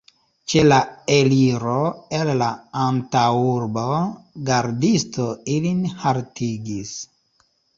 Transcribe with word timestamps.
Ĉe 0.51 0.61
la 0.67 0.77
eliro 1.15 1.75
el 2.21 2.31
la 2.39 2.47
antaŭurbo 2.85 3.85
gardisto 4.51 5.29
ilin 5.57 5.85
haltigis. 6.03 6.97